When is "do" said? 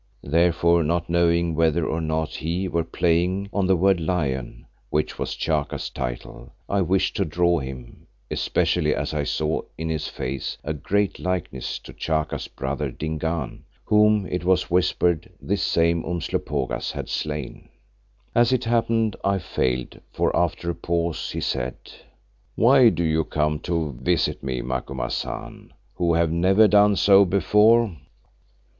22.89-23.03